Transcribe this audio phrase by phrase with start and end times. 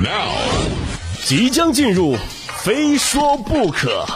[0.00, 0.30] Now，
[1.24, 2.14] 即将进入，
[2.62, 4.06] 非说不可。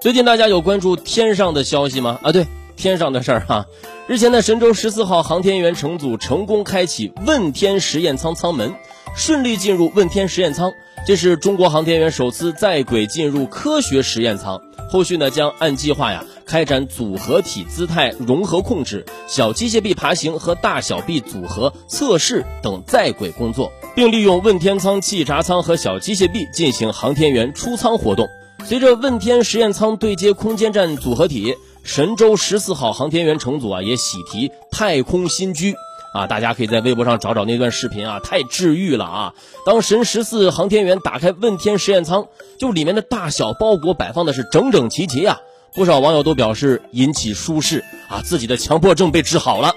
[0.00, 2.18] 最近大家有关注天上的消息吗？
[2.24, 3.66] 啊，对，天上的事儿哈。
[4.08, 8.74] 日前的神舟十四号航天员乘组成功开启问天实验舱舱门，
[9.14, 10.72] 顺利进入问天实验舱。
[11.08, 14.60] 这是中国航天员首次在轨进入科学实验舱。
[14.90, 28.28] 后续呢，将按计划呀开展组合体姿态融合控制、小机械臂爬行和大小臂组合测试等在轨工作，并利用问天舱气闸舱和小机械臂进行航天员出舱活动。
[28.66, 31.54] 随着问天实验舱对接空间站组合体，
[31.84, 35.74] 神舟十四号航天员乘组啊也喜提太空新居
[36.18, 36.26] 啊！
[36.26, 39.34] 大家可以在微博上找找那段视频啊，太治愈了啊！
[39.64, 42.26] 当神十四航天员打开问天实验舱，
[42.58, 45.38] 就里面的大小包裹摆放的是整整齐齐啊！
[45.74, 49.72] 不少网友都表示引起舒适啊，自己的强迫症被治好了。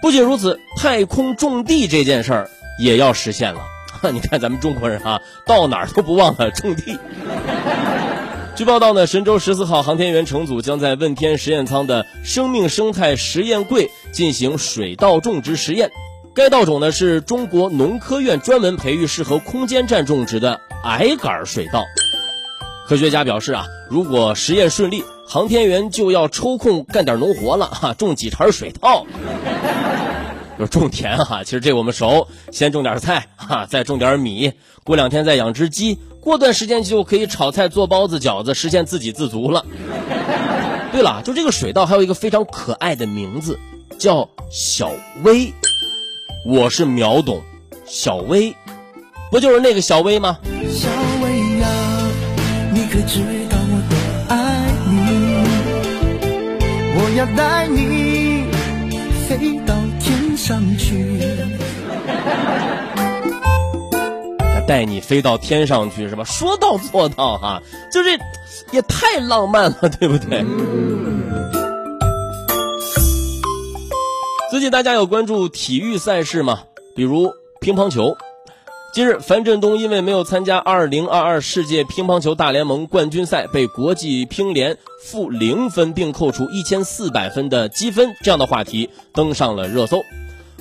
[0.00, 2.50] 不仅如此，太空种地这件事儿
[2.80, 3.60] 也要实现了。
[4.12, 6.96] 你看咱们中国人啊，到哪儿都不忘了种地。
[8.56, 15.90] 据报道呢，神舟十四号航天员乘组将在问天实验舱的生命生态实验柜进行水稻种植实验。
[16.34, 21.84] 该稻种呢是中国农科院专门培育适合空间站种植的矮杆水稻。
[22.88, 29.04] 科学家表示啊，如果实验顺利，航天员就要抽空干点农活了哈，种几茬水稻。
[30.58, 34.52] 就种田哈，其实这我们熟，先种点菜哈，再种点米，
[34.84, 39.64] 过两天再养只鸡，过段时间就可以炒菜、做包子、饺子，实现自给自足了。
[40.92, 43.58] 对了，就这个水稻还有一个非常可爱的名字，
[43.98, 44.90] 叫小
[45.22, 45.52] 薇。
[46.46, 47.42] 我是秒懂，
[47.84, 48.54] 小薇，
[49.30, 50.38] 不就是那个小薇吗？
[50.70, 50.88] 小
[51.22, 51.68] 薇呀，
[52.72, 53.20] 你可知
[53.50, 53.96] 道我多
[54.34, 54.96] 爱你？
[56.98, 57.95] 我要带你。
[60.46, 61.18] 上去，
[64.64, 66.22] 带你飞到天上去是吧？
[66.22, 67.60] 说到做到哈，
[67.92, 68.16] 就这
[68.70, 70.44] 也太浪漫了，对不对？
[74.48, 76.60] 最近大家有关注体育赛事吗？
[76.94, 77.28] 比如
[77.60, 78.16] 乒乓球。
[78.94, 90.00] 近日，樊振东因为没有参加2022世界乒乓球大联盟冠军赛，被国际乒联负零分，并扣除1400分的积分，这样的话题登上了热搜。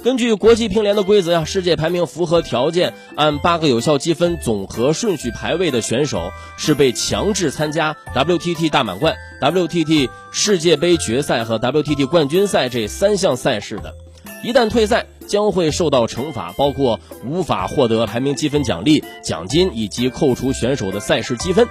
[0.05, 13.95] 根据国际乒联的规则呀，世界排名符合条件，按八个有效积分总和顺序排位的选手是被强制参加 WTT 大满贯、WTT 世界杯决赛和 WTT 冠军赛这三项赛事的。
[14.43, 21.67] 一旦退赛，将会受到惩罚，包括无法获得排名积分奖励、奖金以及扣除选手的赛事积分。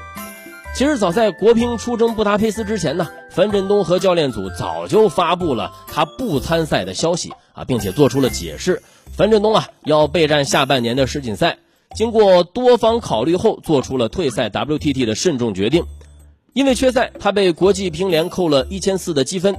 [0.74, 8.82] 其实早在国乒出征布达佩斯之前呢，樊振东和教练组早就发布了他不参赛的消息啊，并且做出了解释。
[9.16, 11.58] 樊振东啊要备战下半年的世锦赛，
[11.94, 15.84] 经过多方考虑后做出了退赛 WTT 的慎重决定。
[16.54, 19.54] 因为缺赛，他被国际乒联扣了一千四的积分，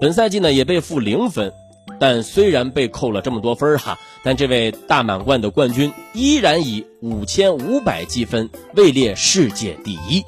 [0.00, 1.52] 本赛季呢也被负零分。
[1.98, 10.24] 但虽然被扣了这么多分哈，但这位大满贯的冠军依然以五千五百积分位列世界第一。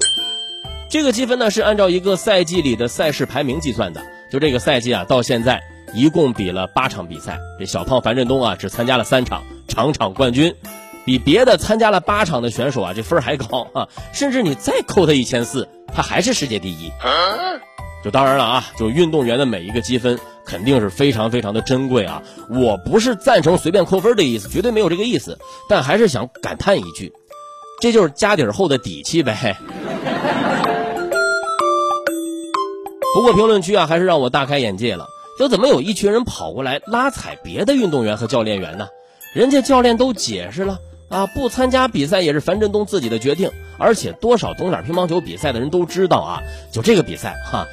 [0.93, 4.03] 这个积分呢是按照一个赛季里的赛事排名计算的。
[4.31, 5.63] 就这个赛季啊，到现在
[5.95, 10.55] 一共比了八场比赛，这小胖樊振东啊只参加了三场，场场冠军，
[11.07, 13.89] 比别的参加了八场的选手啊这分还高啊！
[14.13, 16.93] 甚至你再扣他一千四，他还是世界第一。
[18.05, 22.23] 就当然了啊，就运动员的每一个积分肯定是非常非常的珍贵啊！
[22.51, 25.39] 我不是赞成随便扣分的意思，绝对没有这个意思，
[25.71, 27.15] 但还是想感叹一句，
[27.81, 29.57] 这就是家底儿厚的底气呗。
[33.15, 35.07] 不过评论区啊，还是让我大开眼界了。
[35.39, 38.89] 就怎么有一群人跑过来拉踩别的运动员和教练员呢？
[39.35, 40.79] 人家教练都解释了
[41.09, 43.51] 啊，不参加比赛也是樊振东自己的决定。
[43.79, 47.67] 而且多少懂点乒乓球比赛的人都知道啊，就这个比赛哈，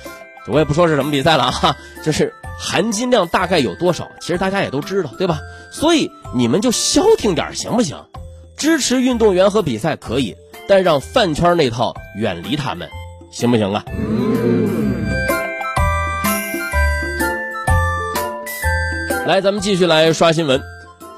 [0.48, 5.40] 我也不说是什么比赛了哈，就是含金量大概有多少，其实大家也都知道，对吧？
[5.72, 7.98] 所以你们就消停点行不行？
[8.58, 10.36] 支持运动员和比赛可以，
[10.68, 12.90] 但让饭圈那套远离他们，
[13.32, 13.84] 行不行啊？
[19.30, 20.60] 来，咱们继续来刷新闻。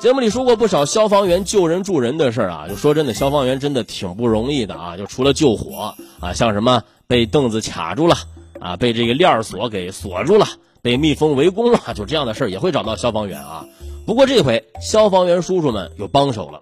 [0.02, 4.98] 节目里说过不少消防员救人助人的事儿啊，就说真的，消防员真的挺不容易的啊。
[4.98, 8.18] 就除了救火啊，像什么被凳子卡住了
[8.60, 10.46] 啊，被这个链锁给锁住了，
[10.82, 13.66] 被蜜蜂围攻了，就这样的事儿也会找到消防员啊。
[14.06, 16.60] 不过这回消防员叔叔们有帮手了。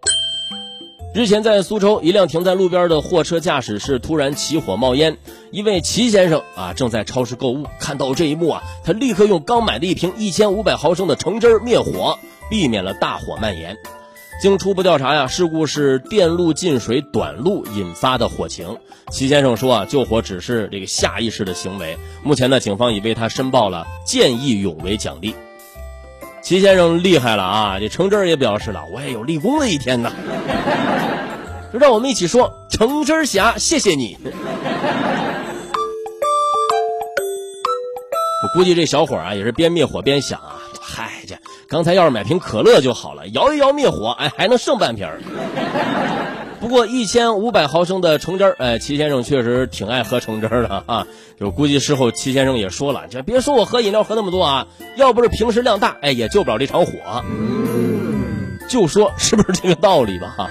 [1.11, 5.17] 日前，在苏州，一辆停在路边的货车驾驶室突然起火冒烟。
[5.49, 13.75] 一位齐先生啊，正在超市购物，看到这一幕啊，他立刻用刚买的一瓶一千五百毫升的橙汁灭火，避免了大火蔓延。
[14.39, 18.77] 经初步调查呀，事故是电路进水短路引发的火情。
[19.09, 21.97] 齐先生说啊，救火只是这个下意识的行为。
[22.23, 25.33] 目前呢，警方已为他申报了见义勇为奖励。
[26.49, 27.77] 齐先生厉害了啊！
[27.79, 30.11] 这橙汁也表示了，我也有立功的一天呐。
[31.71, 34.17] 就让我们一起说，橙汁侠，谢谢你。
[38.41, 41.35] 我估计这小伙啊，也是边灭火边想啊，嗨，这
[41.67, 45.07] 刚才要是买瓶可乐就好了，摇一摇灭火，哎，还能剩半瓶。
[46.59, 51.07] 不过一千五百毫升的橙汁儿，哎，齐先生确实挺爱喝橙汁儿的啊。
[51.39, 54.67] 就估计事后齐先生也说了，这别说我喝饮料喝那么多啊，
[54.97, 56.93] 要不是平时量大，哎，也救不了这场火。
[58.67, 60.35] 就说是不是这个道理吧？
[60.37, 60.49] 哈。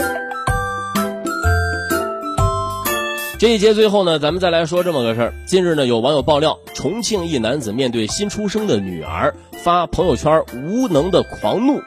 [3.39, 5.35] 这一节最后呢，咱们再来说这么个事儿。
[5.47, 11.81] 近日呢，有网友爆料，重庆一男子面对新出生的女儿发朋友圈无能的狂怒，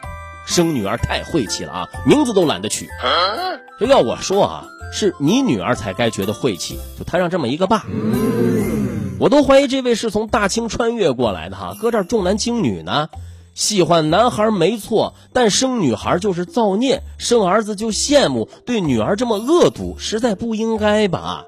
[0.52, 2.90] 生女儿太晦气了啊，名字都懒得取。
[3.80, 7.86] 这要我说啊，是你女儿才该觉得晦气，就摊上这么一个爸。
[9.18, 13.08] 我都怀疑这位是从大清穿越过来的哈，搁这儿重男轻女呢。
[13.54, 21.46] 喜欢男孩没错，但生女孩就是造孽，生儿子就羡慕，对女儿这么恶毒，实在不应该吧？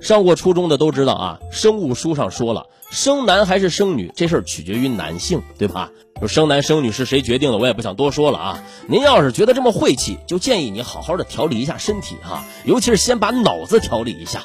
[0.00, 5.90] 上过初中的都知道啊，生物书上说了，生男还是生女这事儿取决于男性，对吧？
[6.20, 8.62] 就生男生女是谁决定的，我也不想多说了啊。
[8.88, 14.42] 您要是觉得这么晦气，就建议你好好的调理一下身体哈，尤其是先把脑子调理一下。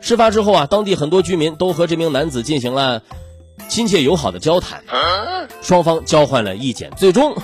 [0.00, 3.02] 事发之后啊，当地很多居民都和这名男子进行了。
[3.68, 4.82] 亲切友好的交谈，
[5.62, 7.34] 双方交换了意见，最终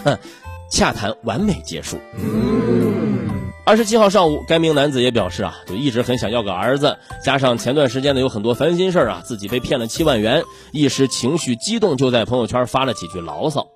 [0.71, 1.97] 洽谈完美结束。
[3.69, 10.43] 二十七号上午，该名男子也表示啊，就一直很想要个儿子，加上前段时间呢有很多烦心事儿啊，自己被骗了七万元，
[10.73, 13.69] 一时情绪激动，就在朋友圈发了几句牢骚。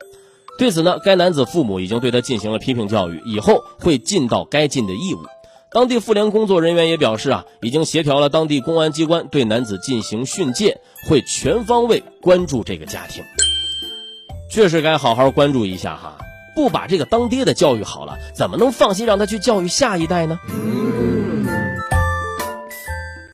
[0.59, 5.19] 对此呢，该男子父母已经对他进行了批评教育，以后会尽到该尽的义务。
[5.71, 13.23] 当地妇联工作人员也表示啊，已经协调了当地公安机关对男子进行训诫，会全方位关注这个家庭。
[14.51, 16.17] 确实该好好关注一下哈，
[16.55, 20.39] 不把这个当爹的教育好了，怎么能放心让他去教育下一代呢？